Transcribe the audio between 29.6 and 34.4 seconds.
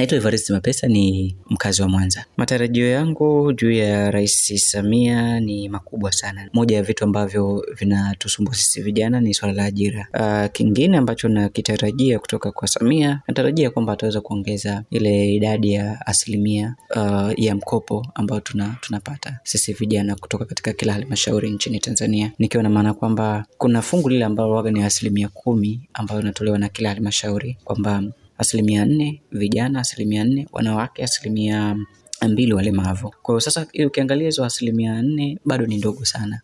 asilimia nne wanawake, asilimia mbili walemavu. Kwa hiyo sasa ukiangalia